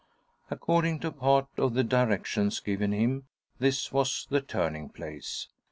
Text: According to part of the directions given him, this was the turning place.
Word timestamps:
According 0.49 0.99
to 1.01 1.11
part 1.11 1.45
of 1.59 1.75
the 1.75 1.83
directions 1.83 2.59
given 2.59 2.91
him, 2.91 3.27
this 3.59 3.91
was 3.93 4.25
the 4.31 4.41
turning 4.41 4.89
place. 4.89 5.47